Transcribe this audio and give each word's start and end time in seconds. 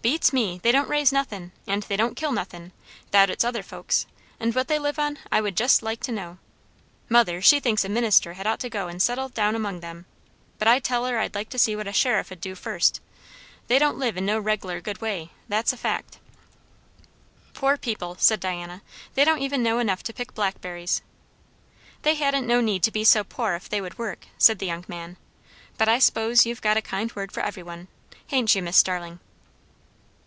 "Beats 0.00 0.32
me! 0.32 0.60
they 0.62 0.70
don't 0.70 0.88
raise 0.88 1.10
nothin', 1.12 1.50
and 1.66 1.82
they 1.82 1.96
don't 1.96 2.14
kill 2.16 2.30
nothin', 2.30 2.70
'thout 3.10 3.30
it's 3.30 3.42
other 3.42 3.64
folks's; 3.64 4.06
and 4.38 4.54
what 4.54 4.68
they 4.68 4.78
live 4.78 4.96
on 4.96 5.18
I 5.32 5.40
would 5.40 5.56
jest 5.56 5.82
like 5.82 6.00
to 6.04 6.12
know. 6.12 6.38
Mother, 7.08 7.42
she 7.42 7.58
thinks 7.58 7.84
a 7.84 7.88
minister 7.88 8.34
had 8.34 8.46
ought 8.46 8.60
to 8.60 8.70
go 8.70 8.86
and 8.86 9.02
settle 9.02 9.28
down 9.28 9.56
among 9.56 9.82
'em; 9.82 10.06
but 10.56 10.68
I 10.68 10.78
tell 10.78 11.04
her 11.04 11.18
I'd 11.18 11.34
like 11.34 11.48
to 11.50 11.58
see 11.58 11.74
what 11.74 11.88
a 11.88 11.92
sheriff 11.92 12.28
'd 12.30 12.40
do 12.40 12.54
fust. 12.54 13.00
They 13.66 13.76
don't 13.80 13.98
live 13.98 14.16
in 14.16 14.24
no 14.24 14.38
reg'lar 14.38 14.80
good 14.80 15.00
way, 15.00 15.32
that's 15.48 15.72
a 15.72 15.76
fact." 15.76 16.18
"Poor 17.52 17.76
people!" 17.76 18.16
said 18.20 18.38
Diana. 18.38 18.82
"They 19.14 19.24
don't 19.24 19.42
even 19.42 19.64
know 19.64 19.80
enough 19.80 20.04
to 20.04 20.14
pick 20.14 20.32
blackberries." 20.32 21.02
"They 22.02 22.14
hadn't 22.14 22.46
no 22.46 22.60
need 22.60 22.84
to 22.84 22.92
be 22.92 23.02
so 23.02 23.24
poor 23.24 23.54
ef 23.54 23.68
they 23.68 23.80
would 23.80 23.98
work," 23.98 24.26
said 24.38 24.60
the 24.60 24.66
young 24.66 24.84
man. 24.86 25.16
"But 25.76 25.88
I 25.88 25.98
s'pose 25.98 26.46
you've 26.46 26.62
got 26.62 26.76
a 26.76 26.82
kind 26.82 27.12
word 27.16 27.32
for 27.32 27.40
every 27.42 27.64
one, 27.64 27.88
ha'n't 28.30 28.54
you, 28.54 28.62
Miss 28.62 28.76
Starling?" 28.76 29.18